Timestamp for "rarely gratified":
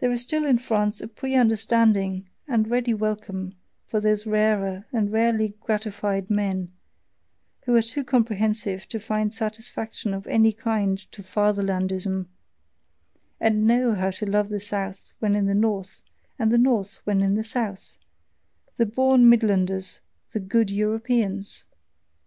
5.10-6.28